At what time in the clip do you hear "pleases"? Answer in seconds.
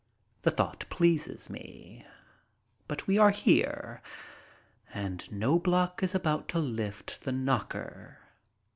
0.89-1.47